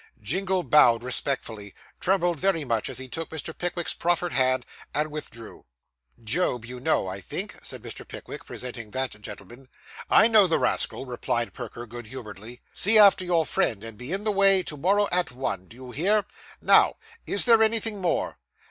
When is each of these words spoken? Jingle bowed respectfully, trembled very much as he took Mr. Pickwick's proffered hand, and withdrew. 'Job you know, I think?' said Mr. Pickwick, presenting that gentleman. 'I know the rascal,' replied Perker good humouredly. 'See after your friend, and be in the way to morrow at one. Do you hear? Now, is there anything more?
Jingle 0.19 0.63
bowed 0.63 1.03
respectfully, 1.03 1.75
trembled 1.99 2.39
very 2.39 2.65
much 2.65 2.89
as 2.89 2.97
he 2.97 3.07
took 3.07 3.29
Mr. 3.29 3.55
Pickwick's 3.55 3.93
proffered 3.93 4.33
hand, 4.33 4.65
and 4.95 5.11
withdrew. 5.11 5.67
'Job 6.23 6.65
you 6.65 6.79
know, 6.79 7.05
I 7.07 7.21
think?' 7.21 7.55
said 7.61 7.83
Mr. 7.83 8.07
Pickwick, 8.07 8.43
presenting 8.43 8.89
that 8.89 9.11
gentleman. 9.21 9.69
'I 10.09 10.27
know 10.29 10.47
the 10.47 10.57
rascal,' 10.57 11.05
replied 11.05 11.53
Perker 11.53 11.85
good 11.85 12.07
humouredly. 12.07 12.61
'See 12.73 12.97
after 12.97 13.23
your 13.23 13.45
friend, 13.45 13.83
and 13.83 13.95
be 13.95 14.11
in 14.11 14.23
the 14.23 14.31
way 14.31 14.63
to 14.63 14.75
morrow 14.75 15.07
at 15.11 15.31
one. 15.33 15.67
Do 15.67 15.75
you 15.77 15.91
hear? 15.91 16.25
Now, 16.63 16.95
is 17.27 17.45
there 17.45 17.61
anything 17.61 18.01
more? 18.01 18.39